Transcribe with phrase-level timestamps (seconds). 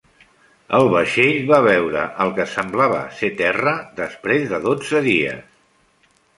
[0.77, 5.49] El vaixell va veure el que semblava ser terra després de dotze dies.